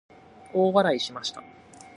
[0.51, 1.43] 大笑いしました。